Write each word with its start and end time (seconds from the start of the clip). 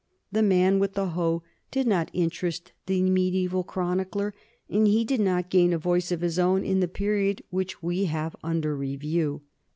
The 0.31 0.41
man 0.41 0.79
with 0.79 0.95
the 0.95 1.09
hoe 1.09 1.43
did 1.69 1.85
not 1.85 2.09
interest 2.11 2.71
the 2.87 3.03
mediaeval 3.03 3.63
chronicler, 3.65 4.33
and 4.67 4.87
he 4.87 5.05
did 5.05 5.19
not 5.19 5.51
gain 5.51 5.73
a 5.73 5.77
voice 5.77 6.11
of 6.11 6.21
his 6.21 6.39
own 6.39 6.65
in 6.65 6.79
the 6.79 6.87
period 6.87 7.43
which 7.51 7.83
we 7.83 8.05
have 8.05 8.35
un 8.43 8.61
der 8.61 8.73
review. 8.75 9.41